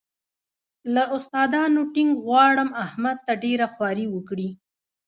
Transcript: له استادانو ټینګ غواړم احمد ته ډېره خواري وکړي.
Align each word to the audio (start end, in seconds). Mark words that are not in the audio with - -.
له 0.93 1.03
استادانو 1.15 1.81
ټینګ 1.93 2.11
غواړم 2.25 2.69
احمد 2.85 3.17
ته 3.25 3.33
ډېره 3.43 3.65
خواري 3.73 4.05
وکړي. 4.11 4.49